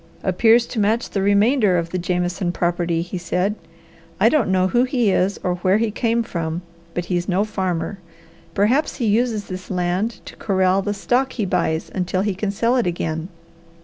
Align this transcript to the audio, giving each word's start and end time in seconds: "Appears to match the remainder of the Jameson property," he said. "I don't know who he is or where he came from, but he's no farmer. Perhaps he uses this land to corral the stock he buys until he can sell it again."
"Appears 0.23 0.65
to 0.65 0.79
match 0.79 1.11
the 1.11 1.21
remainder 1.21 1.77
of 1.77 1.91
the 1.91 1.99
Jameson 1.99 2.53
property," 2.53 3.03
he 3.03 3.19
said. 3.19 3.53
"I 4.19 4.29
don't 4.29 4.51
know 4.51 4.67
who 4.69 4.81
he 4.83 5.11
is 5.11 5.39
or 5.43 5.57
where 5.57 5.77
he 5.77 5.91
came 5.91 6.23
from, 6.23 6.63
but 6.95 7.05
he's 7.05 7.29
no 7.29 7.43
farmer. 7.45 7.99
Perhaps 8.55 8.95
he 8.95 9.05
uses 9.05 9.45
this 9.45 9.69
land 9.69 10.19
to 10.25 10.35
corral 10.37 10.81
the 10.81 10.95
stock 10.95 11.33
he 11.33 11.45
buys 11.45 11.91
until 11.93 12.21
he 12.23 12.33
can 12.33 12.49
sell 12.49 12.77
it 12.77 12.87
again." 12.87 13.27